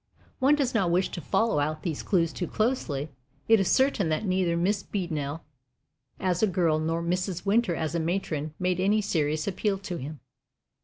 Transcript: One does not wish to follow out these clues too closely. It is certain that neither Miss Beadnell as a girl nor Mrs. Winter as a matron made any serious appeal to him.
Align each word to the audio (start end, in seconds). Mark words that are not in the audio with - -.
One 0.39 0.55
does 0.55 0.73
not 0.73 0.89
wish 0.89 1.09
to 1.09 1.21
follow 1.21 1.59
out 1.59 1.83
these 1.83 2.01
clues 2.01 2.33
too 2.33 2.47
closely. 2.47 3.09
It 3.47 3.59
is 3.59 3.69
certain 3.69 4.09
that 4.09 4.25
neither 4.25 4.57
Miss 4.57 4.81
Beadnell 4.81 5.41
as 6.19 6.41
a 6.41 6.47
girl 6.47 6.79
nor 6.79 7.03
Mrs. 7.03 7.45
Winter 7.45 7.75
as 7.75 7.93
a 7.93 7.99
matron 7.99 8.55
made 8.57 8.79
any 8.79 9.01
serious 9.01 9.45
appeal 9.47 9.77
to 9.77 9.97
him. 9.97 10.19